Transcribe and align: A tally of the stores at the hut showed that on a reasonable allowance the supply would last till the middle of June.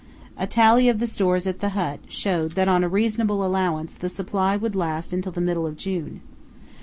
A 0.35 0.47
tally 0.47 0.89
of 0.89 0.97
the 0.99 1.05
stores 1.05 1.45
at 1.45 1.59
the 1.59 1.69
hut 1.77 1.99
showed 2.09 2.53
that 2.55 2.67
on 2.67 2.83
a 2.83 2.89
reasonable 2.89 3.45
allowance 3.45 3.93
the 3.93 4.09
supply 4.09 4.55
would 4.55 4.75
last 4.75 5.11
till 5.21 5.31
the 5.31 5.39
middle 5.39 5.67
of 5.67 5.77
June. 5.77 6.21